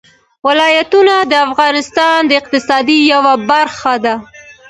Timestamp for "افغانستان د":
1.47-2.31